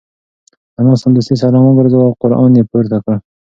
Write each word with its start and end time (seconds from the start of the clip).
انا 0.79 0.93
سمدستي 1.01 1.35
سلام 1.43 1.63
وگرځاوه 1.65 2.05
او 2.07 2.13
قران 2.21 2.51
یې 2.57 2.63
پورته 2.71 2.97
کړ. 3.03 3.15